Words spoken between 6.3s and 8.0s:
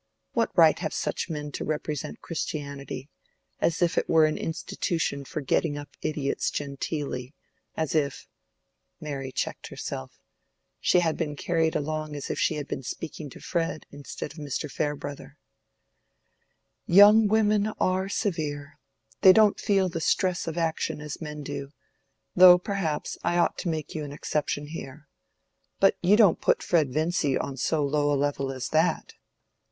genteelly—as